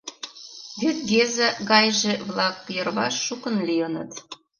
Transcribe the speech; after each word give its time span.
Вет 0.79 0.97
Геза 1.09 1.47
гайже-влак 1.69 2.57
йырваш 2.75 3.15
шукын 3.25 3.55
лийыныт. 3.67 4.11